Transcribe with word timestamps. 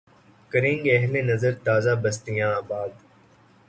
کریں 0.51 0.77
گے 0.83 0.91
اہل 0.97 1.13
نظر 1.25 1.53
تازہ 1.63 1.93
بستیاں 2.03 2.51
آباد 2.55 2.89